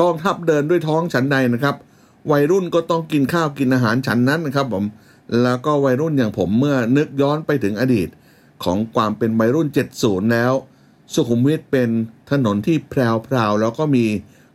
[0.00, 1.76] กองทัพเดินด้วยท้องฉันใดนะครับ
[2.32, 4.84] วัยรุ่นก็ต้องกินข้าวกินอาหารฉันนั้นนะครับผม
[5.42, 8.08] แล้วก็วัยรุ่นอย่างผมเมื่อนึกย้อนไปถึงอดีต
[8.64, 9.68] ของความเป็นวัยรุ่น
[10.00, 10.52] 70 แล้ว
[11.14, 11.88] สุขุมวิทเป็น
[12.30, 12.94] ถนนที่แพ
[13.34, 14.06] รวๆแล้วก็มี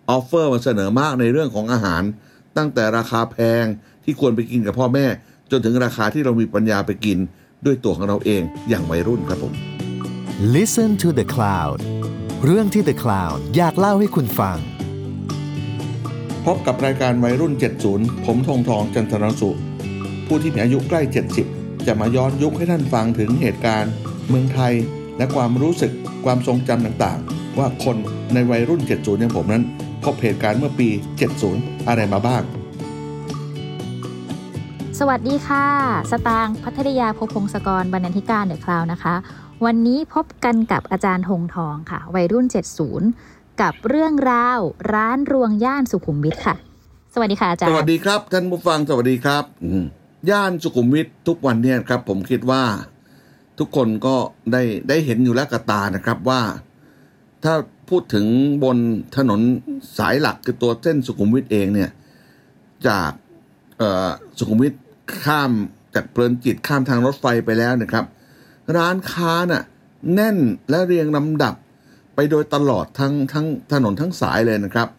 [0.10, 2.02] ออฟเฟอร์มาเสนอมากในเรื่องของอาหาร
[2.58, 3.66] ตั้งแต่ราคาแพง
[4.04, 5.06] ที่ควรไปกินกับพ่อแม่
[5.52, 7.18] จนถึงราคาที่เรามีปัญญาไปกิน
[7.66, 9.54] ด้วยตัวของเราเองอย่างวัยรุ่นครับผม
[10.56, 11.80] Listen to the Cloud
[12.46, 14.58] เรื่องที่ The Cloud อยากเล่าให้คุณฟัง
[16.52, 17.54] พบกับรายการวัยรุ่น
[17.90, 19.50] 70 ผมทงทองจันทรสุ
[20.28, 21.02] ผู้ที่มีอายุใกล้
[21.44, 23.92] 70 จะมาย้อนยุคให้ท่านฟังถึงเหตุการณ์
[24.30, 24.74] เมืองไทย
[25.18, 25.92] และความรู้สึก
[26.26, 27.98] ความทรงจำต่างๆ ว่าคน
[28.34, 29.64] ในวัยรุ่น 70 อย่างผมนั้น
[30.04, 30.90] พบเหตุการณ์เมื่อปี
[31.38, 32.44] 70 อะไรมาบ้าง
[35.00, 35.66] สวัสดีค่ะ
[36.12, 39.16] สตางค์พัทยาภพงศกรบรรณาธิการเดอะคลาวนะคะ
[39.66, 44.60] วันนี้พบกันกับอาจารย์หงทองค่ะ วัยรุ่น 70 กับเรื่องราว
[44.94, 46.56] ร้านรวงย่านสุขุมวิทค่ะ
[47.14, 49.44] สวัสดีค่ะอาจารย์สวัสดีครับ ท่านผู้ฟังสวัสดีครับ
[50.30, 52.64] ย่านสุขุมวิททุกวันเนี่ยครับ ผมคิดว่า
[53.60, 54.16] ทุกคนก็
[54.52, 56.42] ได้ได้เห็นอยู่แล้วกับตานะครับว่า
[57.44, 57.54] ถ้า
[57.90, 58.26] พูดถึง
[58.64, 58.78] บน
[59.18, 59.42] ถนน
[59.98, 61.90] สายหลักคือตัวเส้นสุขุมวิทเองเนี่ย
[62.88, 63.12] จาก
[64.38, 64.74] สุขุมวิท
[65.24, 65.52] ข้าม
[65.96, 68.06] จากเพลินจิตข้ามทางรถไฟไปแล้วนะครับ
[68.78, 69.64] ร้านค้าน่ะ
[70.14, 70.38] แน่น
[70.70, 71.56] และเรียงลำดับ
[72.16, 74.90] ไปโดยตลอดทั้งทั้งถนนทั้งสายเลยนะครับ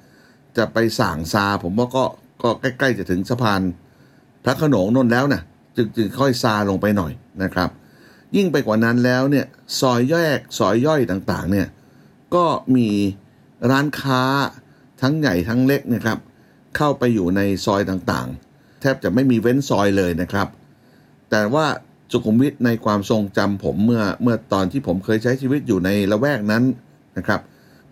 [0.56, 2.04] จะไปส่างซาผมว่าก็
[2.42, 3.60] ก็ใกล้ๆจะถึงสะพาน
[4.44, 5.42] พระโขนงนนแล้วนะ
[5.76, 7.70] จึงจึงค่อยซาลงไปหน่อยนะครับ
[8.36, 9.46] ยิ่งไปกว่านั้นแล้วเนี่ย
[9.80, 11.66] ซอยแยกซอยย่อยต่างๆเนี่ย
[12.34, 12.44] ก็
[12.76, 12.88] มี
[13.70, 14.22] ร้านค้า
[15.02, 16.18] ทั้งใหญ่ทั้งเล็กนะครับ
[16.76, 20.48] เข้าไปอยู่ในซอยต่างๆ แทบจะไม่มีเว้นซอยเลยนะครับ
[21.30, 21.66] แต่ว่า
[22.12, 26.64] สุขุมวิทในความทรงจำผมเมื่อเมื่อตอนที่ผมเคยใช้ชีวิตอยู่ในละแวกนั้น
[27.18, 27.40] นะครับ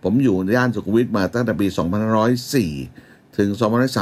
[0.02, 1.66] ผมอยู่ย่านสุขุมวิทมาตั้งแต่ปี
[2.52, 3.48] 2504 ถึง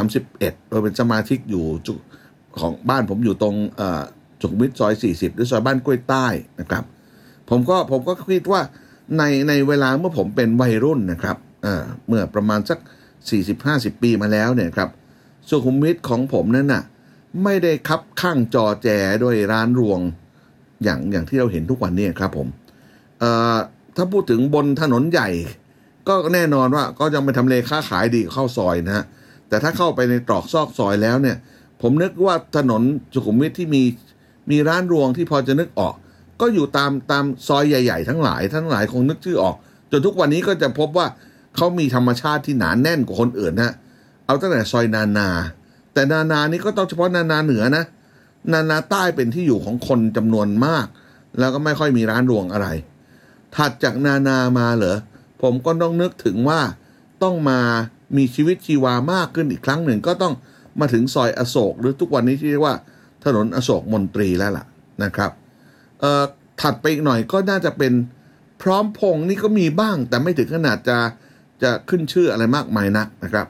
[0.08, 1.64] 2531 โดยเป็นสมาชิกอยู่
[2.58, 3.56] ของบ้านผมอยู่ตรง
[4.40, 6.26] สุขุมวิทซอย 40 หรือซอยบ้านกล้วยใต้
[6.60, 6.84] นะครับ
[7.50, 8.62] ผมก็ผมก็คิดว่า
[9.18, 12.78] ในในเวลาเมื่อผมเป็นวัยรุ่นนะครับเเมื่อประมาณสัก
[13.40, 14.88] 40-50 ปีมาแล้วเนี่ยครับ
[15.48, 16.82] สุขุมวิทของผมนั่นน่ะ
[17.44, 18.88] ไม่ได้คับข้างจอแจ
[19.22, 20.00] ด้วยร้านรวง
[20.84, 22.48] อย่างอย่างที่เราเห็นทุกวันนี้ครับผม
[23.20, 23.56] เอ่อ
[23.96, 25.28] ถ้าพูดถึงบนถนนใหญ่
[26.08, 29.04] ก็แน่นอนว่าก็ยังเป็นทำเลค้าขายดีเข้าซอยนะฮะ
[29.48, 31.36] แต่ถ้าเข้าไปในตรอกซอกซอยแล้วเนี่ย
[31.82, 32.82] ผมนึกว่าถนน
[33.14, 33.82] สุขุมวิทที่มี
[34.50, 35.94] มีร้านรวงที่พอจะนึกออก
[36.40, 39.56] ก็อยู่ตามตามซอยใหญ่ ๆ ทั้งหลายทั้งหลายคงนึกชื่อออก
[39.90, 41.06] จนทุกวันนี้ก็จะพบว่า
[41.56, 43.72] เขามีธรรมชาติที่หนานแน่นกว่าคนอื่นนะ
[44.26, 45.28] เอาตั้งแต่ซอยนานา
[45.92, 47.84] แต่นานานี่ก็ต้องเฉพาะนานาเหนือนะ
[48.52, 50.86] นานาใต้เป็นที่อยู่ของคนจำนวนมาก
[51.38, 52.68] แล้วก็ไม่ค่อยมีร้านรวงอะไร
[53.56, 54.98] ถัดจากนานามาเหรอ
[55.42, 56.60] ผมก็ต้องนึกถึงว่า
[57.22, 57.60] ต้องมา
[58.16, 60.34] มีชีวิตชีวามากขึ้นอีกครั้งหนึ่งก็ต้อง
[60.80, 62.76] มาถึงซอยอโศก หรือทุกวันนี้ที่เรียกว่า
[63.24, 64.64] ถนนอโศกมนตรีแล้วล่ะ
[65.02, 65.30] นะครับ
[66.00, 66.24] เอ่อ
[66.60, 67.92] ถัดไปอีกหน่อยก็น่าจะเป็น
[68.62, 70.98] พร้อมพงษ์นี่ก็มีบ้าง แต่ไม่ถึงขนาดจะ
[71.62, 73.46] จะขึ้นชื่ออะไรมากมายนักนะครับ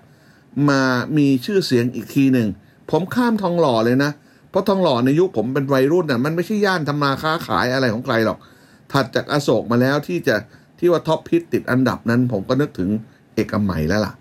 [0.69, 0.83] มา
[1.17, 2.49] มีชื่อเสียงอีกทีหนึ่ง
[2.91, 4.11] ผมข้ามทองหล่อเลยนะ
[4.51, 8.39] เพราะทองหล่อในยุคผมเป็นวัยรุ่นน่ะมันไม่ใช่ย่านทำมาค้าขายอะไรของใครหรอก
[8.93, 10.37] ถัดจากอโศกมาแล้วที่จะ
[10.79, 12.91] ที่ว่าท็อปพิตติดอันดับนั้น ผมก็นึกถึง
[13.35, 14.13] เอกมัยแล้วล่ะ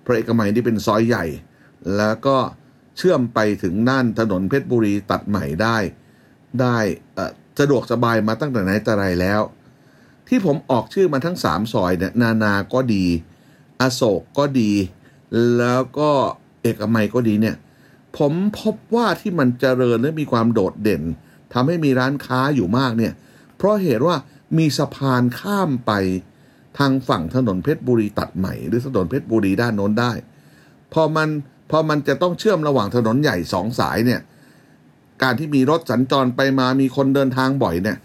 [0.00, 1.24] เพราะเอกมัยนี่เป็นซอยใหญ่
[1.96, 2.36] แล้วก็
[2.96, 5.76] เชื่อมไปถึงน่านถนนเพชรบุรีตัดใหม่ได้
[6.60, 6.76] ได้
[7.60, 9.40] สะดวกสบายมาตั้งแต่ไหนแต่ไรแล้ว
[10.28, 13.06] ที่ผมออกชื่อมาทั้งสามซอยเนี่ยนานาก็ดี
[13.80, 14.72] อโศกก็ดี
[15.58, 16.10] แล้วก็
[16.62, 17.56] เอกมัยก็ดีเนี่ย
[18.18, 21.02] ผมพบว่าที่มันเจริญและมีความโดดเด่น
[21.52, 24.16] ทำให้มีร้านค้าอยู่มากเนี่ยเพราะเหตุว่า
[24.58, 25.92] มีสะพานข้ามไป
[26.78, 30.12] ทางฝั่งถนนเพชรบุรีตัดใหม่ หรือถนนเพชรบุรีด้านโน้นได้
[30.92, 31.28] พอมัน
[31.70, 34.20] พอมันจะต้องเชื่อมระหว่างถนนใหญ่สองสายเนี่ย
[35.22, 37.96] การที่มีรถสัญจรไปมามีคนเดินทางบ่อยเนี่ย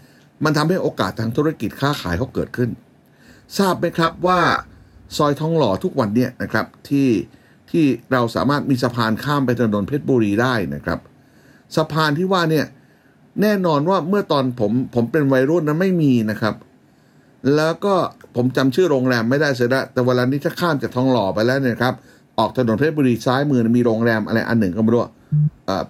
[0.44, 2.70] มันทำให้โอกาสทางธุรกิจค้าขายเขาเกิดขึ้น
[3.58, 4.40] ทราบไหมครับว่า
[5.16, 7.08] ซอยทองหล่อทุกวันเนี่ยนะครับที่
[7.70, 10.98] ที่เราสามารถมีสะพานข้ามไปถนนเพชรบุรีได้นะครับ
[11.76, 12.66] สะพานที่ว่าเนี่ย
[13.42, 16.54] แน่นอนว่าเมื่อตอนผมผมเป็นวัยรุ่นนั้นไม่มีนะครับ
[17.56, 17.94] แล้วก็
[18.36, 21.94] ผมจำชื่อโรงแรมไม่ได้เสียล้วแต่เวลานี้ถ้าข้ามจากทองหล่อไปแล้วเนี่ยครับ
[22.38, 25.02] ออกถนนเพชรบุรีซ้ายมือมีโรงแรมอะไรอันหนึ่งก็ไม่รู้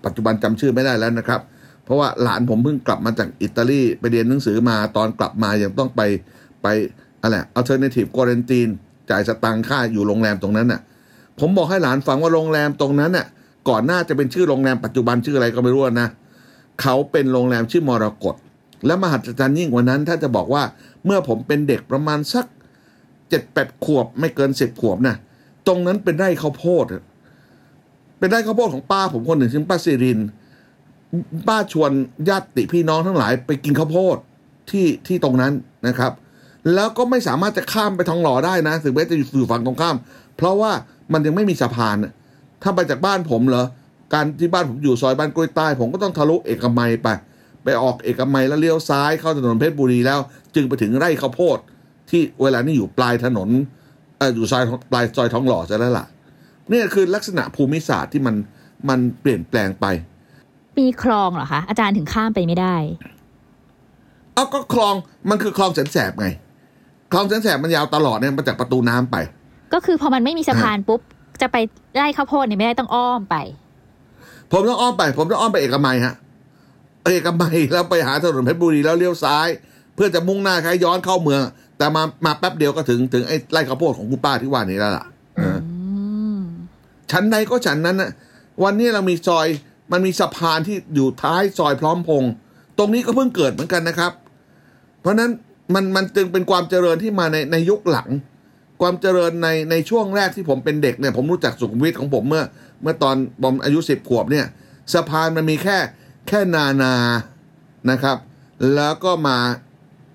[0.05, 1.41] ปัจจุบันจำชื่อไม่ได้แล้วนะครับ
[1.85, 6.01] เพราะว่าหลานผมเพิ่งกลับมาจากอิตาลีไปเรียนหนังสือมาตอนกลับมายังต้องไป
[6.63, 6.67] ไป
[7.23, 8.71] อะไร alternative quarantine
[9.11, 10.81] จ่ายสตังค่าอยู่โรงแรมตรงนั้นน่ะ
[11.41, 13.27] ผมบอกให้หลานฟังว่าโรงแรมตรงนั้นน่ะ
[13.69, 16.09] ก่อนหน้าจะเป็นชื่อโรงแรมปัจจุบันชื่ออะไรก็ไม่รู้นะ
[16.81, 18.35] เขาเป็นโรงแรมชื่อมรกต
[18.87, 20.63] และมหัศจรรย์ยิ่งกว่านั้น ถ้าจะบอกว่า
[21.05, 22.47] เมื่อผมเป็นเด็กประมาณสัก
[23.29, 25.17] เจ็ดแปดขวบไม่เกินสิบขวบนะ
[25.67, 26.85] ตรงนั้นเป็นไร่ข้าวโพด
[28.19, 30.19] เป็นไร่ข้าวโพดของป้าผมคนหนึ่งชื่อป้าสิริน
[31.49, 31.91] ป้าชวน
[32.29, 34.17] ญาติพี่น้องทั้งหลาย ไปกินข้าวโพด
[34.71, 35.53] ที่ที่ตรงนั้น
[35.87, 36.13] นะครับ
[36.75, 39.97] แล้วก็ไม่สามารถจะข้ามไปทองหล่อได้นะถึงแม้จะอยู่ฝั่งตรงข้าม
[40.37, 40.73] เพราะว่า
[41.13, 41.97] มันยังไม่มีสะพาน
[42.63, 43.67] ถ้าไปจากบ้านผมเหรอ
[44.15, 47.09] การที่บ้านผมอยู่ซอยบ้านกล้วยใต้ ผมก็ต้องทะลุเอกมัยไป
[47.65, 50.19] ไปออกเอกมัยแล้วเลี้ยวซ้ายเข้าถนนเพชรบุรีแล้ว
[50.55, 51.59] จึงไปถึงไร่ข้าวโพด
[52.11, 53.49] ที่เวลานี้อยู่ปลายถนน
[54.19, 56.07] เอออยู่ซอยปลายซอยทองหล่อจะแล้วล่ะ
[56.71, 58.35] เนี่ยคือลักษณะภูมิศาสตร์ที่มัน
[58.89, 59.87] มันเปลี่ยนแปลงไป
[60.79, 62.77] มีคลองเหรอคะอาจารย์ถึงข้ามไปไม่ได้
[64.35, 64.95] เอาก็คลอง
[65.31, 66.29] มันคือคลองแสนแสบไง
[67.13, 69.17] คลองแสนแสบมันยาวตลอดเนี่ยมาจากประตูน้ำไป
[69.75, 71.01] ก็คือพอมันไม่มีสะพานปุ๊บ
[71.41, 71.57] จะไป
[71.97, 73.37] ไล่ข้าวโพดเนี่ยไม่ได้ต้องอ้อมไป
[74.53, 76.15] ผมต้องอ้อมไป ผมต้องอ้อมไปเอกมัยฮะ
[77.05, 79.49] เอกมัยแล้วไปหาถนนเพชรบุรีแล้วเลี้ยวซ้าย
[79.95, 81.41] เพื่อจะมุ่งหน้าคล้ายย้อนเข้าเมือง
[81.79, 85.05] แต่มามาแป๊บเดียวก็ถึงถึงไอ้ไร่ข้าวโพดของคุณป้าที่ว่านี่แล้วล่ะ
[85.37, 85.77] เอออื
[86.39, 86.41] ม
[87.11, 88.11] ชั้นใดก็ชั้นนั้นนะ
[88.63, 89.47] วันนี้เรามีซอย
[89.93, 92.33] มันมีสะพานที่อยู่ท้ายซอยพร้อมพงษ์
[92.79, 94.13] ตรงนี้ก็เพิ่งเกิดเหมือนกันนะครับ
[95.01, 95.31] เพราะฉะนั้น
[95.75, 98.09] มันมันจึงเป็นความเจริญที่มาในในยุคหลัง
[98.81, 102.45] ความเจริญในในช่วงแรกที่ผมเป็นเด็กเนี่ย ผมรู้จักสุขุมวิทของผมเมื่อ
[102.83, 104.47] เมื่อตอนผมอายุสิบขวบเนี่ย
[104.93, 105.79] สะพานมันมีแค่
[106.29, 106.95] แค่นานา
[107.91, 108.17] นะครับ
[108.75, 109.39] แล้วก็มา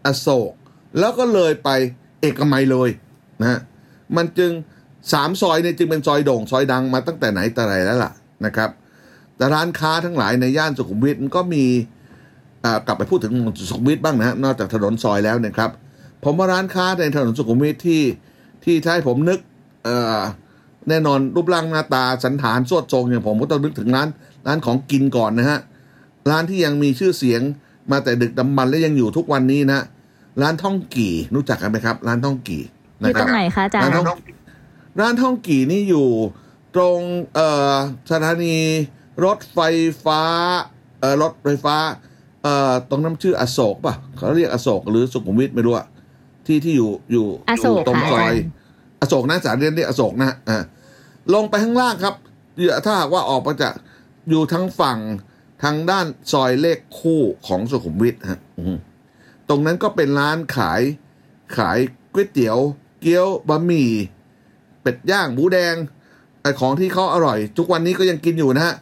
[0.06, 0.52] อโศก
[1.00, 1.70] แล้วก็เลยไป
[2.22, 2.90] เอกมัยเลย
[3.42, 3.60] นะฮะ
[4.16, 4.52] มันจึง
[5.14, 8.12] สามซอยเนี่ยจึงเป็นซอยโด่งซอยดังมาตั้งแต่ไหนแต่ไรแล้วล่ะ
[8.46, 8.70] นะครับ
[9.36, 11.66] แต่ร้านค้าทั้งหลายในย่านสุขุมวิทมันก็มี
[12.88, 13.34] กลับไปพูดถึง
[13.70, 15.72] สุขุมวิทบ้างนะฮะนอกจากถนนซอยแล้วเนะครับ
[16.24, 18.02] ผมว่าร้านค้าในถนนสุขุมวิทที่
[18.64, 19.40] ที่ให้ผมนึก
[19.84, 20.20] เอ่อ
[20.90, 24.08] แน่นอนรูปร่างหน้าตาสันฐานสวดทรงอย่างผมก็ต้องนึกถึงร้าน
[24.48, 25.60] ร้านของกินก่อนนะฮะ
[26.30, 27.42] ร้านที่ยังมีชื่อเสียง
[27.92, 29.82] มาแต่ดึกดำบรรพ์และยังอยู่ทุกวันนี้นะ
[30.42, 32.64] ร้านท่องกี่รู้จักกันไหมครับ ร้านท่องกี่
[33.00, 34.20] อนะยู่คตรรับงไหนคะอาจารร้านย์ท่อง
[35.00, 36.08] ร้านท่องกี่นี่อยู่
[36.76, 37.00] ตรง
[37.36, 37.74] เอ่อ
[38.12, 38.58] สถานี
[39.26, 39.60] รถไฟ
[40.06, 40.22] ฟ้า
[41.00, 41.76] เอ่อรถไฟฟ้า
[42.44, 45.88] เอ่อตรงนั้นชื่ออโศกป่ะเขาเรียกอโศกหรือสุขุมวิทไม่รู้อะ
[46.48, 48.36] ที่ที่อยู่อยู่อโศกยู่ตรงค่ะซอย
[49.02, 50.64] อโศกนะสารเรียนเรียกอโศกนะอ่า
[51.34, 52.16] ลงไปข้างล่างครับ
[52.86, 53.74] ถ้าหากว่าออกมาจาก
[54.30, 55.00] อยู่ทั้งฝั่ง
[55.64, 58.40] ทางด้านซอยเลขคู่ของสุขุมวิทฮะ
[59.50, 60.82] ตรงนั้นก็เป็นร้านขาย
[61.58, 61.78] ขาย
[62.14, 62.58] ก๋วยเตี๋ยว
[63.02, 63.92] เกี๊ยวบะหมี่
[64.82, 65.76] เป็ดย่างหมูแดง
[66.42, 68.76] ไอของที่เขาอร่อย ทุกวันนี้ก็ยังกินอยู่นะฮะ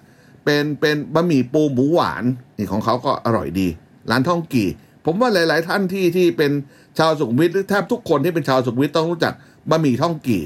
[0.45, 2.24] เป็นเป็นบะหมี่ปูหมูหวาน
[2.57, 3.68] นี่ของเขาก็อร่อยดี
[4.10, 4.69] ร้านท่องกี่
[5.06, 6.51] ผมว่าหลาย ๆ ท่านที่ที่เป็น
[6.98, 9.33] ชาวสุขุมวิทหรือแทบทุกคนที่เป็นชาวสุขุมวิทต้องรู้จัก
[9.69, 10.42] บะหมี่ท่องกี่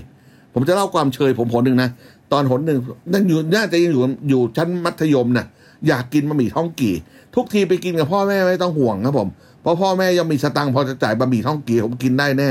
[0.53, 1.89] ผมจะเล่าความเชยผมหนหนึ่งนะ
[2.31, 2.79] ตอนหนหนึ่ง
[3.13, 5.45] นั่งอยู่น่าจะยังอยู่อยู่ชั้นมัธยมนะ
[5.87, 6.95] อยากกินบะหมี่ท่องกี่
[7.35, 9.27] ทุกทีไปกินกับพ่อแม่ไม่ต้องห่วงครับผม
[9.61, 12.49] เพราะพ่อแม่ยังมีสตังค์พอจะจ่ายบะหมี่ท่องกี่ผมกินได้แน่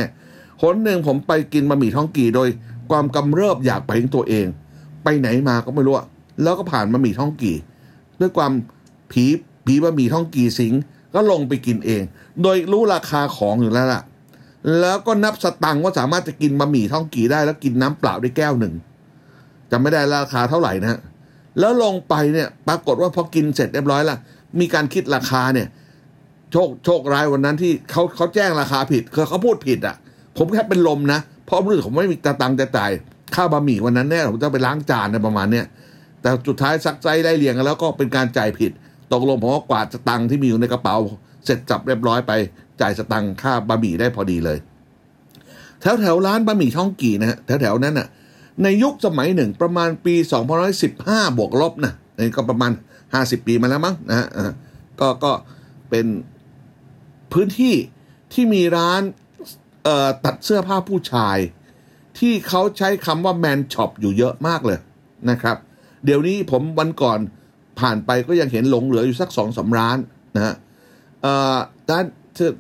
[0.63, 2.49] หนหนึ่งผมไปกินบะหมี่ท่องกี่โดย
[2.91, 4.47] ความกำเริบอยากไปถึงตัวเอง
[5.05, 5.95] ไปไหนมาก็ไม่รู้
[6.43, 7.57] แล้วก็ผ่านบะหมี่ท่องกี่
[8.21, 8.53] ด้วยความ
[9.13, 9.25] ผี
[9.67, 10.73] ผีบะหมี่ท่องกี่สิง
[11.15, 12.03] ก็ลงไปกินเอง
[12.43, 14.03] โดยรู้ราคาของอยู่แล้วล่ะ
[14.81, 18.75] แล้วก็นับสตังค์ว่าสามารถจะกินบะหมี่ท่องกี่ได้ แล้วกินน้ำเปล่าได้แก้วหนึ่ง
[19.71, 21.01] จำไม่ได้ราคาเท่าไหร่นะฮะ
[21.59, 24.19] แล้วลงไปเนี่ยปรากฏว่าพอกินเสร็จเรียบร้อยล้ว
[24.61, 25.69] มีการคิดราคาเนี่ย
[26.53, 29.97] โชคโชคร้ายวันนั้นที่เขาเขาแจ้งราคาผิดคือเขาพูดผิดอะ
[30.37, 32.91] ผมแค่เป็นลมนะเพราะรู้สึกผมไม่มีตังค์จะจ่าย
[33.35, 35.67] ค่าบะหมี่วันนั้นแน่ผมจะไปล้างจานในประมาณเนี้ย
[36.21, 38.73] แต่สุดท้ายซักไซได้เรียงกันแล้วก็เป็นการจ่ายผิด
[39.13, 40.97] ตกลงผมก็กวาดสตังค์ที่มีอยู่ในกระเป๋า
[41.45, 42.33] เสร็จจับเรียบร้อยไป
[42.83, 44.59] จ่ายสตังค์ค่าบะหมี่ได้พอดีเลย
[45.81, 48.09] แถวแถวร้านบะหมี่ช่องกี่นะฮะแถวแถวนั้นน่ะ
[48.63, 50.15] ในยุคสมัยหนึ่งประมาณปี
[50.77, 52.73] 2515 บวกลบนะนี่ก็ประมาณ
[53.09, 54.27] 50 ปีมาแล้วมั้งนะฮะ
[55.01, 55.33] ก็ก็
[55.91, 56.07] เป็น
[57.33, 57.75] พื้นที่
[58.33, 59.03] ที่มีร้าน
[60.25, 61.39] ตัดเสื้อผ้าผู้ชาย
[62.19, 64.79] ที่เขาใช้คำว่าแมนช็อปอยู่เยอะมากเลย
[65.31, 65.57] นะครับ
[66.05, 67.19] เดี๋ยวนี้ผมวันก่อน
[67.81, 69.99] ผ่านไปก็ยังเห็นหลงเหลืออยู่สักสองสามร้าน
[70.37, 70.55] นะฮะ
[71.91, 72.05] ร้าน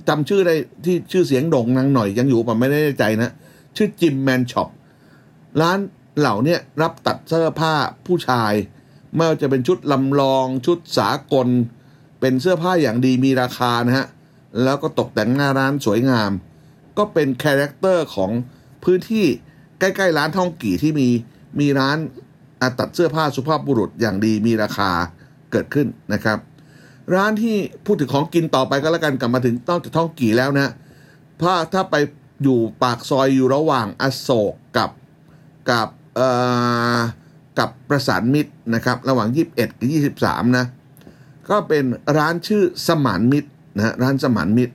[0.08, 3.32] จำชื่อได้ที่ชื่อเสียงโด่งดังหน่อยยังอยู่ผมไม่แน่ใจนะ
[3.76, 4.68] ชื่อจิมแมนช็อป
[5.60, 5.78] ร้าน
[6.18, 7.74] เหล่านี้รับตัดเสื้อผ้า
[8.06, 8.52] ผู้ชาย
[9.14, 11.48] ไม่ว่าจะเป็นชุดลำลองชุดสากล
[12.20, 14.06] เป็นเสื้อผ้าอย่างดีมีราคานะฮะ
[14.62, 16.30] แล้วก็ตกแต่งหน้าร้านสวยงาม
[16.98, 18.30] ก็เป็น character ของ
[18.84, 19.26] พื้นที่
[19.78, 21.08] ใกล้ๆร้านท่องกี่ที่มี
[21.60, 21.96] มีร้าน
[22.60, 24.90] อะตัดเสื้อผ้าสุภาพบุรุษอย่างดีมีราคา
[25.52, 26.38] เกิดขึ้นนะครับ
[27.14, 30.68] ร้านที่พูดถึงของกินต่อไปก็แล้วกันกลับมาถึงนอกจากท่องกี่แล้วนะ
[31.40, 31.96] ถ้าถ้าไป
[32.42, 34.90] อยู่ปากซอยอยู่ระหว่างอโศกกับ
[35.70, 36.28] กับเอ่
[36.96, 36.98] อ
[37.58, 39.88] กับประสานมิตรนะครับ ระหว่าง 21 กับ
[40.42, 40.66] 23 นะ
[41.50, 41.84] ก็เป็น
[42.18, 44.74] ร้านชื่อสมานมิตรนะร้านสมานมิตร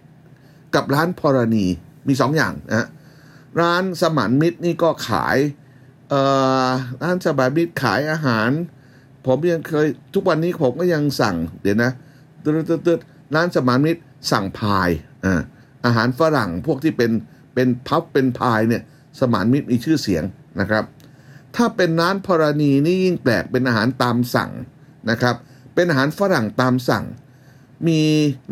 [0.75, 1.65] กับร้านพรณี
[2.07, 2.87] มีสองอย่างนะ
[3.61, 5.37] ร้านสมานมิตรนี่ก็ขาย
[6.09, 6.21] เอ่
[6.67, 6.69] อ
[7.01, 8.49] ร้านสบายมิตรขายอาหาร
[9.25, 11.91] ผมยังเคยทุกวันนี้ผมก็ยังสั่งเดี๋ยวนะ
[12.47, 12.99] ตึ๊ดตึ๊ด
[13.35, 14.01] ร้านสมานมิตร
[14.31, 14.89] สั่งพาย
[15.25, 15.41] อ่า
[15.85, 17.11] อาหารฝรั่งพวกที่เป็น
[17.53, 18.83] เป็นพับเป็นพายเนี่ย
[19.19, 20.23] สมานมิตรมีชื่อเสียง
[20.59, 20.83] นะครับ
[21.55, 24.51] ถ้าเป็นร้านพรณีนี่ยิ่งแปลกเป็นอาหารตามสั่ง
[25.09, 25.35] นะครับ
[25.75, 27.05] เป็นอาหารฝรั่งตามสั่ง
[27.87, 28.01] มี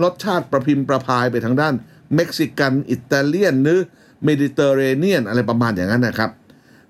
[0.03, 1.73] รสชาติประพิมพ์ประพายไปทางด้าน
[2.15, 3.79] เม็กซิกันอิตาเลียนหรือ
[4.23, 6.29] เมดิเตอร์เรเนียนอะไรประมาณอย่างนั้นนะครับ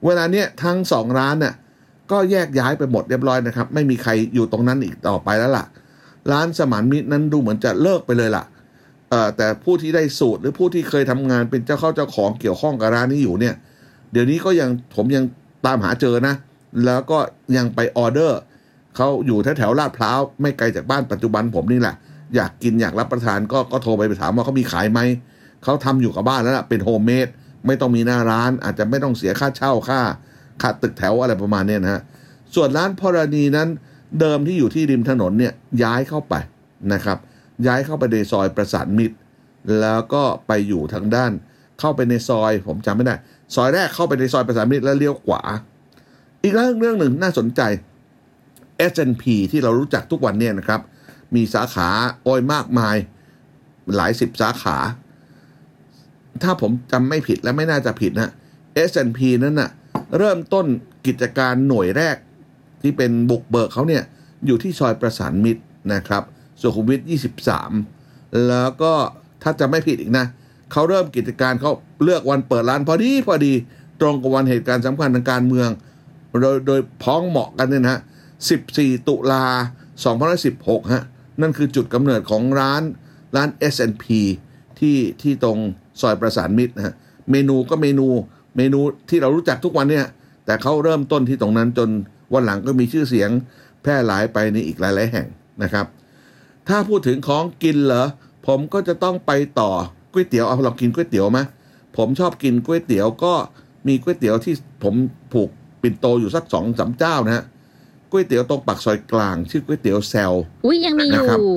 [0.06, 1.54] เวลาเนี้ยทั้งสองร้านน่ะ
[2.12, 5.66] ก็แยกย้ายไปหมดเรียบร้อยนะครับ ไม่มีใครอยู่ตรงนั้นอีกต่อไปแล้วล่ะ
[6.32, 8.44] ร้านสมานมิตรนั้นดูเหมือนจะเลิกไปเลยล่ะ
[9.10, 13.56] เอ่อแต่ผู้ที่ได้สูตรหรือผู้ที่เคยทำงานเป็นเจ้าเข้าเจ้าของเกี่ยวข้องกับร้านนี้อยู่เนี่ย
[14.12, 15.24] เดี๋ยวนี้ก็ยังผมยัง
[15.66, 16.36] ตามหาเจอนะ
[16.86, 17.20] แล้วก็
[17.58, 18.40] ยังไปออเดอร์
[18.96, 21.96] เขาอยู่แถวๆลาดพร้าวไม่ไกลจากบ้านปัจจุบันผมนี่แหละ
[22.36, 25.00] อยากกินอยากรับประทานก็ก็โทรไปไปถามว่าเขามีขายไหม
[25.64, 27.28] เขาทำอยู่กับบ้านแล้วล่ะเป็น homemade
[27.66, 30.02] ไม่ต้องมีหน้าร้าน อาจจะไม่ต้องเสียค่าเช่าค่า
[30.62, 32.02] ค่าตึกแถวอะไรประมาณนี้นะฮะ
[32.56, 33.68] ส่วนร้านพรณีนั้น
[34.20, 36.34] เดิมที่อยู่ที่ริมถนนเนี่ยย้ายเข้าไป
[36.94, 37.18] นะครับ
[37.68, 39.16] ย้ายเข้าไปในซอยประสานมิตร
[39.82, 41.32] แล้วก็ไปอยู่ทางด้าน
[41.80, 43.16] เข้าไปในซอยผมจำไม่ได้
[43.56, 45.42] ซอยแรกเข้าไปในซอยประสานมิตรแล้วเลี้ยวขวา
[46.44, 47.62] อีกเรื่องเรื่องหนึ่งน่าสนใจ
[48.92, 50.82] S&P ที่เรารู้จักทุกวันเนี่ยนะครับ
[51.36, 51.90] มีสาขา
[52.24, 52.96] โอ้อยมากมาย
[53.96, 54.78] หลายสิบสาขา
[56.44, 58.32] ถ้าผมจำไม่ผิดและไม่น่าจะผิดนะ
[58.90, 59.70] S&P นั้นน่ะ
[60.18, 60.66] เริ่มต้น
[61.06, 62.16] กิจการหน่วยแรก
[62.82, 64.04] ที่เป็นบุกเบิกเขาเนี่ย
[64.46, 65.62] อยู่ที่ซอยประสานมิตร
[65.94, 66.24] นะครับ
[66.62, 67.02] สุขุมวิท
[67.74, 68.94] 23 แล้วก็
[69.44, 70.26] ถ้าจะไม่ผิดอีกนะ
[70.72, 71.72] เขาเริ่มกิจการเขา
[72.04, 73.54] เลือกวันเปิดร้านพอดีพอดี
[74.02, 75.70] ตรงกับวันเหตุการณ์สำคัญทางการเมือง
[76.42, 78.02] โดยโดยพ้องเหมาะกันเนี่ยนะฮะ
[78.54, 79.46] 14 ตุลา
[80.20, 81.04] 2016 ฮะ
[81.42, 82.82] นั่นคือจุดกำเนิดของร้าน
[83.36, 84.06] ร้าน S&P
[84.80, 85.58] ที่ที่ตรง
[86.02, 86.94] ซอยประสานมิตรนะฮะ
[87.32, 88.08] เมนูก็เมนู
[88.58, 88.80] เมนู
[89.10, 90.06] ที่เรารู้จักทุกวันเนี่ย
[90.46, 91.90] แต่เขาเริ่มต้นที่ตรงนั้นจน
[92.36, 93.30] วันหลังก็มีชื่อเสียง
[93.82, 95.28] แพร่หลายไปในอีกหลาย ๆ แห่ง
[95.64, 95.86] นะครับ
[96.68, 98.06] ถ้าพูดถึงของกินเหรอ
[98.48, 99.72] ผมก็จะต้องไปต่อ
[100.14, 101.40] ก๋วยเตี๋ยวเอาเรากินก๋วยเตี๋ยวไหม
[101.98, 103.34] ผมชอบกินก๋วยเตี๋ยวก็
[103.88, 104.94] มีก๋วยเตี๋ยวที่ผม
[105.34, 105.50] ผูก
[105.82, 107.44] ปิ่นโตอยู่สักสองสามเจ้านะฮะ
[108.12, 110.34] ก๋วยเตี๋ยวตรงปากซอยกลาง ชื่อก๋วยเตี๋ยวแซล
[110.66, 111.50] อุ้ยยังมีอนะครับยู่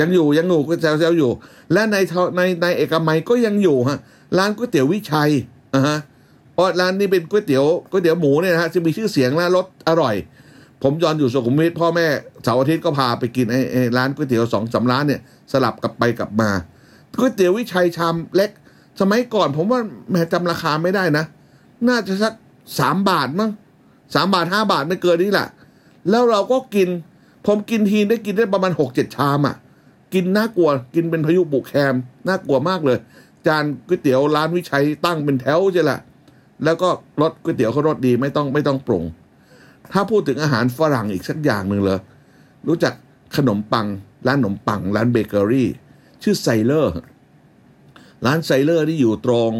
[0.00, 1.30] ยังอยู่ยังอยู่ก๋วยเตี๋ยวแซลอยู่
[1.72, 3.98] และในทในในเอกมัยก็ยังอยู่ฮะ
[4.38, 5.30] ร้านก๋วยเตี๋ยววิชัย
[5.74, 5.98] อะฮะ
[6.52, 10.14] เพราะร้านนี้เป็นก๋วยเตี๋ยวก๋วยเตี๋ยวหมูเนี่ยนะฮะจะมีชื่อเสียงและรสอร่อย
[10.82, 12.06] ผมย้อนอยู่สุขุมวิทพ่อแม่
[12.42, 15.20] เสาร์อาทิตย์ก็พาไปกินไอ้ร้านก๋วยเตี๋ยวสองสามร้านเนี่ย
[15.52, 16.50] สลับกลับไปกลับมา
[17.18, 18.50] ก๋วยเตี๋ยววิชัยชามเล็ก
[19.00, 19.80] สมัยก่อนผมว่า
[20.10, 21.24] แหมจำราคาไม่ได้นะ
[21.88, 22.34] น่าจะสัก
[22.78, 23.50] สามบาทมั้ง
[24.14, 25.48] สามบาทห้าบาทไม่เกินนี้แหละ
[26.10, 26.88] แล้วเราก็กิน
[27.46, 29.56] ผมกินทีได้กินได้ประมาณหกเจ็ดชามอะ
[30.14, 31.94] กินน่ากลัวกินเป็นพายุบุกแคม
[32.28, 32.98] น่ากลัวมากเลย
[33.46, 35.98] จานก๋วยเตี๋ยวร้านวิชัยตั้งเป็นแถวใช่ละ
[36.64, 36.88] แล้วก็
[37.20, 39.04] รสก๋วยเตี๋ยวเขารสดีไม่ต้องไม่ต้องปรุง
[39.92, 42.00] ถ้าพูดถึงอาหารฝรั่งอีกสักอย่างหนึ่งเลย
[42.68, 42.92] รู้จัก
[43.36, 43.86] ขนมปัง
[44.26, 45.68] ร้านขนมปัง ร้านเบเกอรี่
[46.22, 46.94] ชื่อไซเลอร์
[48.26, 49.52] ร้านไซเลอร์ที่อยู่ตรง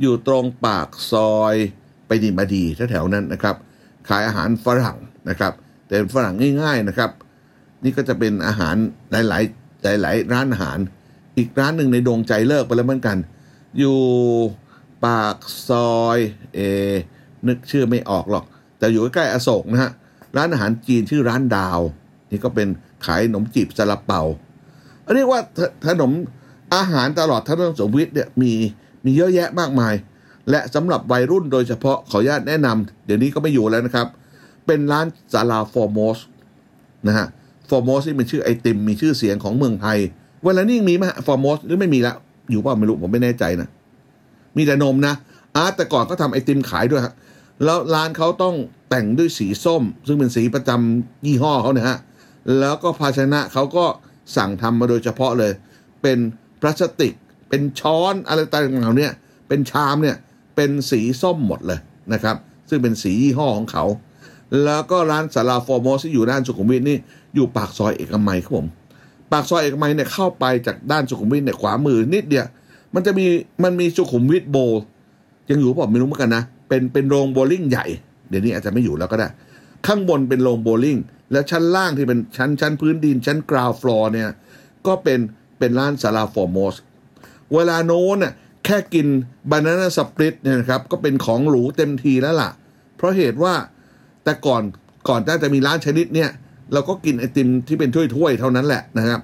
[0.00, 1.54] อยู่ตรงปากซอย
[2.06, 3.56] ไปดีมาดีแถวๆนั้นนะครับ
[4.08, 4.98] ขายอาหารฝรั่ง
[5.28, 5.52] นะครับ
[5.86, 7.10] แต่เป็นฝรั่งง่ายๆนะครับ
[7.84, 8.74] นี่ก็จะเป็นอาหาร
[9.10, 9.38] หลา
[9.94, 10.78] ยๆหลายๆร้านอาหาร
[11.36, 13.16] อีกร้านหนึ่งในดวงใจเลิกไปแล้วเหมือนกัน
[13.78, 13.96] อยู่
[15.04, 15.36] ปาก
[15.68, 16.18] ซอย
[16.54, 16.60] เอ
[17.48, 18.44] นึกชื่อไม่ออกหรอก
[18.78, 19.92] แต่อยู่ใกล้ๆอโศกนะฮะ
[20.36, 21.80] ร้านอาหารจีนชื่อร้านดาว
[22.30, 22.68] นี่ก็เป็น
[23.06, 24.20] ขายขนมจีบซาลาเปา
[25.14, 26.12] เรียกว่าถถนน
[26.74, 28.52] อาหารตลอดถนนสมวิทเนี่ยมี
[29.04, 29.94] มีเยอะแยะมากมาย
[30.50, 34.06] และสำหรับวัยรุ่นโดยเฉพาะขออนุญาตแนะนำเดี๋ยวนี้ก็ไม่อยู่แล้วนะครับ
[34.66, 36.18] เป็นร้านซาลาฟอร์โมส
[37.06, 37.26] นะฮะ
[37.70, 39.98] ฟอร์โมสที่เป็นชื่อไอติมมีชื่อเสียงของเมืองไทย
[40.44, 42.14] เวลานี้ยังมีไหม Foremost หรือไม่มีละ
[42.50, 43.68] อยู่เปล่าไม่รู้ผมไม่แน่ใจนะ
[44.56, 45.14] มีแต่นมนะ
[45.56, 47.14] อาร์ตแต่ก่อนก็ทำไอติมขายด้วยฮะ
[47.64, 48.54] แล้วร้านเขาต้อง
[48.90, 51.98] แต่งด้วยสีส้ม ซึ่งเป็นสีประจำยี่ห้อเขาเนี่ยฮะ
[52.60, 53.84] แล้วก็ภาชนะเขาก็
[54.36, 55.52] สั่งทำมาโดยเฉพาะเลย
[56.02, 56.18] เป็น
[56.60, 57.12] พลาสติก
[57.48, 59.08] เป็นช้อนอะไรต่างๆเหล่าเนี้
[59.48, 60.16] เป็นชามเนี่ย
[60.56, 61.80] เป็นสีส้มหมดเลย
[62.12, 62.36] นะครับ
[62.68, 63.84] ซึ่งเป็นสียี่ห้อของเขา
[64.64, 66.98] แล้วก็ร้านศาลา Foremost ที่อยู่ด้านสุขุมวิทนี่
[67.34, 68.66] อยู่ปากซอยเอกมัยครับผม
[69.32, 72.46] ปากซอยเอกมัยเนี่ยเข้าไปจากด้านสุขุมวิทเนี่ยขวามือนิดเดียว
[72.96, 73.26] มันจะมี
[73.64, 74.56] มันมีสุขุมวิท Bowl
[75.50, 77.86] ยังอยู่เปล่าไม่รู้เหมือนกันนะ เป็นเป็นโรงโบว์ลิ่งใหญ่
[78.28, 79.28] เดี๋ยวนี้อาจจะไม่อยู่แล้วก็ได้
[79.86, 80.98] ข้างบนเป็นโรงโบว์ลิ่ง
[81.32, 84.28] แล้วชั้นล่างที่เป็นชั้นชั้นพื้นดินชั้น ground floor เนี่ย
[84.86, 85.20] ก็เป็น
[85.58, 86.76] เป็นร้านศาลา Foremost
[87.54, 88.32] เวลาโน้นน่ะ
[88.64, 89.06] แค่กิน
[89.50, 92.50] banana split เนี่ยนะครับ ก็เป็นของหรูเต็มทีแล้วล่ะ
[92.96, 93.54] เพราะเหตุว่า
[94.24, 94.62] แต่ก่อน
[95.08, 96.30] ก่อนที่จะมีร้านชนิดเนี่ย
[96.72, 99.20] เราก็กินไอติมที่เป็นถ้วยๆเท่านั้นแหละนะครับ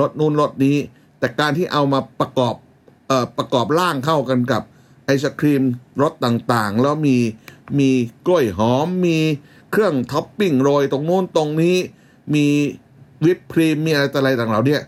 [0.00, 0.76] รสนู่นรสนี้
[1.18, 2.54] แต่การที่เอามาประกอบ
[3.36, 4.62] ประกอบร่างเข้ากันกับ
[5.04, 5.62] ไอศกรีม
[6.02, 7.16] รสต่างๆ แล้วมี
[7.78, 7.90] มี
[8.26, 9.18] กล้วยหอม มี
[9.70, 11.76] เครื่องท็อปปิ้งโรยตรงโน้นตรงนี้
[12.34, 12.46] มี
[13.24, 14.82] วิปครีมมีอะไรต่ออะไรต่างๆเหล่าเนี้ย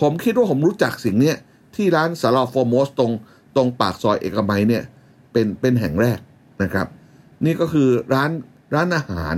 [0.00, 1.36] ผมคิดว่าผมรู้จักสิ่งเนี้ย
[1.74, 3.12] ที่ร้านศาลาโฟร์โมสต์ตรง
[3.56, 4.82] ตรงปากซอยเอกมัยเนี่ย
[5.32, 6.18] เป็นเป็นแห่งแรก
[6.62, 6.86] นะครับ
[7.44, 8.30] นี่ก็คือร้าน
[8.74, 9.34] ร้านอาหาร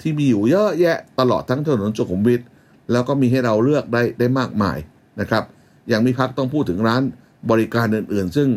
[0.00, 2.40] ที่มีอยู่เยอะแยะตลอดทั้งถนนสุขุมวิท
[2.92, 4.78] แล้วก็มีให้เราเลือกได้ได้มากมาย
[5.20, 5.44] นะครับ
[5.88, 7.02] อย่างมีพักต้องพูดถึงร้าน
[7.50, 8.48] บริการอื่นๆ ซึ่ง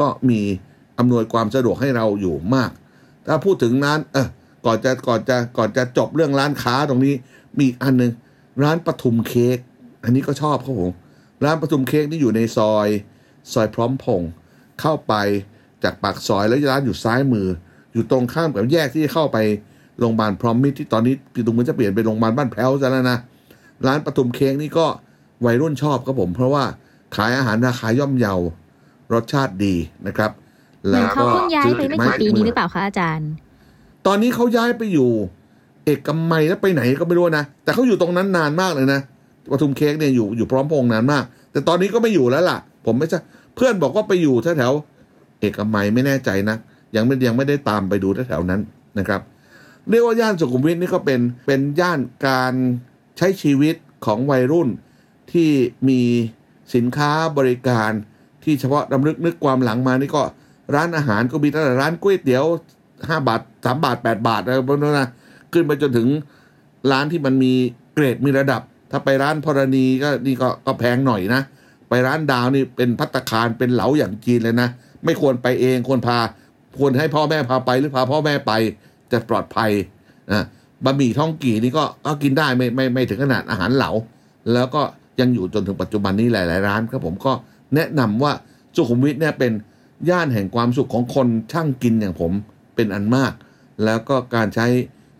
[0.00, 0.40] ก็มี
[0.98, 2.70] อำนวยความสะดวกให้เราอยู่มาก
[3.26, 4.28] ถ้าพูดถึงร้านเออ
[4.66, 7.14] ก่อนจะก่อนจะก่อนจะจบเรื่องร้านค้าตรงนี้
[7.58, 8.12] มีอันหนึ่ง
[8.62, 9.58] ร้านปทุมเค้ก
[10.04, 10.92] อันนี้ก็ชอบครับผม
[11.44, 12.88] ร้านปทุมเค้กนี่อยู่ในซอย
[13.52, 14.22] ซอยพร้อมพง
[14.80, 15.14] เข้าไป
[15.84, 17.46] จากปากซอยแล้วร้านอยู่ซ้ายมือ
[17.92, 19.38] อยู่ตรงข้ามกับแยกที่เข้าไป
[19.98, 23.18] โรงพยาบาลพร้อมมิตรที่ตอนนี้พี่ตุ้มมันจะเปลี่ยนเป็นโรงพยาบาลบ้านแพ้วซะแล้วนะ
[23.86, 24.86] ร้านปทุมเค้กนี่ก็
[25.44, 26.64] วัยรุ่นชอบครับผม เพราะว่า
[27.16, 28.34] ขายอาหารราคาย่อมเยา
[29.12, 29.74] รสชาติดี
[30.06, 30.30] นะครับ
[30.82, 33.30] เหมือนเขาเพิ่งย้ายไปไม่กี่ปีนี้หรือเปล่าเปล่าคะอาจารย์
[34.06, 35.10] ตอนนี้เขาย้ายไปอยู่
[35.84, 39.00] เอกมัยแล้วไปไหนก็ไม่รู้นะ แต่เขาอยู่ตรงนั้นนานมากเลยนะ
[39.50, 43.18] ปทุมเค้กเนี่ยอยู่อยู่พร้อมพงษ์นานมาก แต่ตอนนี้ก็ไม่อยู่แล้วล่ะ ผมไม่ใช่
[43.54, 46.56] เพื่อนบอกว่าไปอยู่แถวๆเอกมัยไม่แน่ใจนะ
[46.96, 48.60] ยังไม่ยังไม่ได้ตามไปดูแถวๆนั้น
[48.98, 49.20] นะครับ
[49.90, 52.52] เรียกว่าย่านสุขุมวิทนี่ก็เป็นเป็นย่านการ
[53.18, 53.74] ใช้ชีวิต
[54.06, 54.68] ของวัยรุ่น
[55.32, 55.50] ที่
[55.88, 56.00] มี
[56.74, 57.90] สินค้าบริการ
[58.44, 60.22] ที่เฉพาะรำลึกนึกความหลังมานี่ก็
[60.74, 62.44] ร้านอาหารก็มีตั้งแต่ร้านก๋วยเตี๋ยว
[63.08, 65.08] ห้าบาทสามบาทแปดบาทอะไรพวกนั้นนะ
[65.52, 66.08] ขึ้นไปจนถึง
[66.92, 67.52] ร้านที่มันมี
[67.94, 71.42] เกรดมีระดับ ถ้าไปร้านพรณีก็นี่ก็ก็แพงหน่อยนะ
[71.88, 74.68] ไปร้านดาวนี่เป็นพัตตาคารเป็นเหลาอย่างจีนเลยนะ
[75.04, 76.18] ไม่ควรไปเองควรพา
[76.78, 78.52] ควรให้พ่อแม่พาไปหรือพาพ่อแม่ไป
[79.12, 79.70] จะปลอดภัย
[80.32, 80.44] นะ
[80.84, 83.90] บะหมี่ท่องกี่นี่ก็ก็กินได้ไม่ไม่ไม่ถึงขนาดอาหารเหลา
[84.52, 84.82] แล้วก็
[85.22, 87.32] ยังอยู่จนถึงปัจจุบันนี้หลาย ๆ ร้านครับผมก็
[87.74, 88.32] แนะนำว่า
[88.76, 89.52] สุขุมวิทเนี่ยเป็น
[90.10, 92.32] ย่านแห่งความสุขของคนช่างกินอย่างผม
[92.76, 93.32] เป็นอันมาก
[93.84, 94.66] แล้วก็การใช้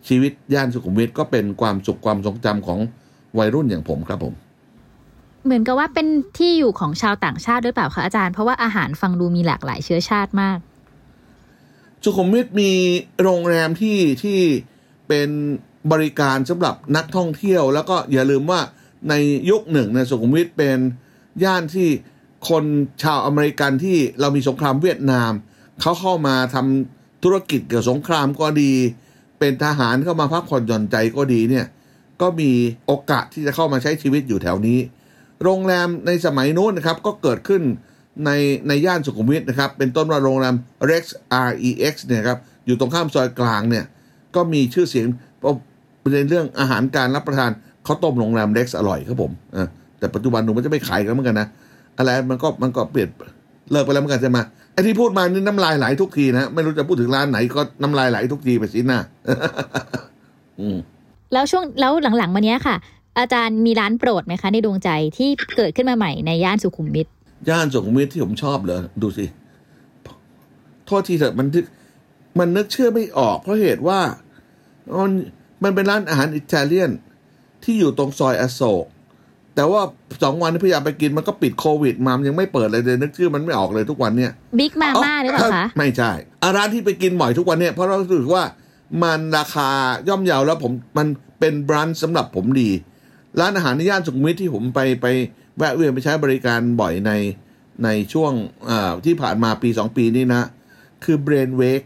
[0.07, 2.79] ชีวิตย่านสุขุมวิทก็เป็นความสุขความทรงจำของ
[3.37, 4.33] วัยรุ่นอย่างผมครับผม
[5.45, 10.57] เหมือนกับว่าเป็นที่อยู่ของชาวต่างชาติด้วยเปล่าคะอาจารย์เพราะว่าอาหารฟังดูมีหลากหลายเชื้อชาติมาก
[12.03, 12.71] สุขุมวิทมี
[13.23, 14.39] โรงแรมที่ที่
[15.07, 15.29] เป็น
[15.91, 18.59] บริการสำหรับนักท่องเที่ยว แล้วก็อย่าลืมว่า
[19.09, 19.13] ใน
[19.49, 20.77] ยุคหนึ่งนยสุขุมวิทเป็น
[21.43, 21.89] ย่านที่
[22.49, 22.63] คน
[23.03, 25.31] ชาวอเมริกันที่เรามีสงครามเวียดนาม
[25.81, 28.73] เขาเข้ามาทำธุรกิจเกี่ยวสงครามก็ดี
[29.39, 31.65] เป็นทหารเข้ามาพักผ่อนหย่อนใจก็ดีเนี่ย
[32.21, 32.51] ก็มี
[32.85, 34.79] โอกาสที่จะเข้ามาใช้ชีวิตอยู่แถวนี้
[35.43, 37.61] โรงแรมในสมัยนู้นนะครับก็เกิดขึ้น
[38.25, 38.29] ใน
[38.67, 40.55] ในย่านสุขุมวิทนะครับ เป็นต้นว่าโรงแรม
[40.89, 41.03] Rex
[41.47, 43.85] R E X เนี่ยครับอยู่ตรงข้ามซอยกลางเนี่ย
[44.35, 45.05] ก็มีชื่อเสียง
[46.13, 47.51] ในเรื่องอาหารการรับประทาน
[47.87, 49.67] ข้าวต้มโรงแรม Rex อร่อยครับผมเออ
[49.99, 51.47] แต่ปัจจุบันหนูมันจะไม่ขายกันเหมือนกันนะ
[51.97, 53.09] อะไรมันก็มันก็เปลี่ยน
[53.71, 54.39] เลิกไปแล้วเหมือนกันใช่ไหม
[54.73, 59.01] ไอ้ที่พูดมานี่น้ำลายไหลทุกทีนะไม่รู้จะพูดถึงร้านไหนก็น้ำลายไหลทุกทีไปสินะ
[60.59, 60.77] อืม
[61.33, 62.75] แล้วช่วงแล้วหลังๆมาเนี้ยค่ะ
[63.19, 67.07] อาจารย์มีร้านโปรดไหมคะ ในดวงใจที่เกิดขึ้นมาใหม่ในย่านสุขุมวิท
[67.49, 69.25] ย่านสุขุมวิทที่ผมชอบเลยดูสิ
[70.85, 71.65] โทษทีเถอะมันนึก
[72.39, 73.99] มันนึกเชื่อไม่ออกเพราะเหตุว่า
[74.99, 75.11] มัน
[75.63, 76.91] มันเป็นร้านอาหารอิตาเลียน
[77.63, 78.85] ที่อยู่ตรงซอยอโศก
[79.55, 79.81] แต่ว่า
[80.23, 86.11] สองวันที่พยายามไปกินมันก็ปิดโควิดมามันยังไม่เปิดเลยเลยนึกชื่อมันไม่ออกเลยทุกวันเนี่ยบิ๊กมาม่าหรือเปล่าคะไม่ใช่
[86.43, 88.43] อะร้านที่ไปกินบ่อยทุกวันเนี่ยเพราะเรารู้สึกว่า
[89.03, 89.69] มันราคา
[90.07, 91.07] ย่อมเยาแล้วผมมัน
[91.39, 92.69] เป็นบรันช์สำหรับผมดี
[93.39, 95.07] ร้านอาหารในย่านสุขุมวิทที่ผมไปไป
[95.57, 97.11] แวะเวียนไปใช้บริการบ่อยใน
[97.83, 98.31] ในช่วง
[98.69, 100.43] อ่าที่ผ่านมาปีสองปีนี้นะ
[101.03, 101.83] คือเบรนเวก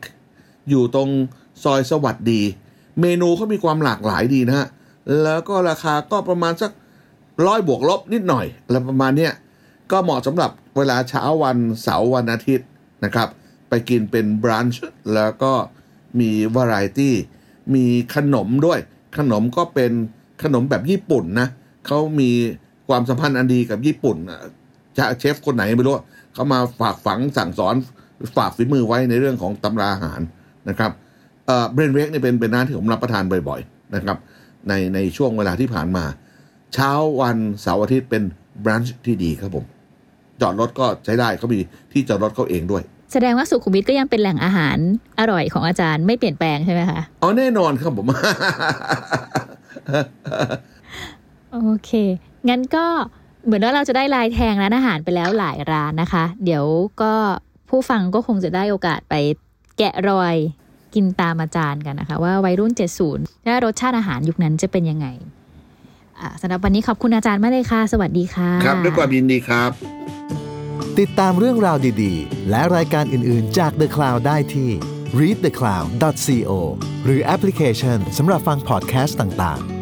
[0.69, 1.09] อยู่ตรง
[1.63, 2.41] ซอยสวัสดี
[3.01, 4.67] เมนูเขามีความหลากหลายดีนะฮะ
[5.23, 6.71] แล้วก็ราคาก็ประมาณสัก
[7.47, 9.33] ร้อยบวกลบนิดหน่อยแล้วประมาณเนี้ย
[9.91, 12.67] ก็เหมาะสำหรับเวลาเช้าวันเสาร์วันอาทิตย์
[13.03, 13.27] นะครับ
[13.69, 14.83] ไปกินเป็นบรันช์
[15.15, 15.53] แล้วก็
[16.19, 17.15] มีวาไรตี้
[17.73, 18.79] มีขนมด้วย
[19.17, 19.91] ขนมก็เป็น
[20.43, 21.47] ขนมแบบญี่ปุ่นนะ
[21.87, 22.31] เขามี
[22.87, 24.17] ความสัมพันธ์อันดีกับญี่ปุ่น
[24.97, 25.93] จะเชฟคนไหนไม่รู้
[26.33, 27.75] เขามาฝากฝังสั่งสอน
[28.37, 30.19] ฝากฝีมือไว้ในเรื่องของตำราอาหาร
[30.69, 30.91] นะครับ
[31.45, 34.17] เอ่อเบรนเวกนี่เป็นเป็นร้านที่ผมรับประทานบ่อยๆนะครับ
[34.69, 36.05] ในในช่วงเวลาที่ผ่านมา
[36.73, 36.91] เช้า
[37.21, 38.23] วันเสาร์อาทิตย์เป็น
[38.63, 39.65] บรันช์ที่ดีครับผม
[40.41, 41.59] จอดรถก็ใช้ได้เขามี
[41.91, 44.77] ที่จอดรถเขาเองด้วย แสดงว่าสุขุมวิทก็ยังเป็นแหล่งอาหาร
[45.19, 48.07] อร่อยของอาจารย์ไม่เปลี่ยนแปลงใช่ไหมคะอ๋อแน่นอนครับผม
[51.53, 51.91] โอเค
[52.49, 52.85] งั้นก็
[53.45, 56.65] เหมือนว่าเราจะได้ลายแทงร้านอาหารไปแล้วหลายร้านนะคะ เดี๋ยว
[57.01, 57.13] ก็
[57.69, 59.15] ผู้ฟังก็คงจะได้โอกาสไป
[59.77, 60.35] แกะรอย
[60.97, 62.71] กินตามอาจารย์กันนะคะ ว่าวัยรุ่น
[63.09, 65.07] 70และรสชาติอาหารยุคนั้นจะเป็นยังไง
[66.19, 69.71] อ่าสำหรับวันนี้ขอบคุณอาจารย์มากเลยค่ะ สวัสดีค่ะ ครับด้วยความยินดีครับ
[70.99, 74.69] ติดตามเรื่องราวดีๆ และรายการอื่นๆจาก The Cloud ได้ที่
[75.19, 76.51] readthecloud.co
[77.05, 79.76] หรือแอปพลิเคชันสำหรับฟังพอดแคสต์ต่างๆ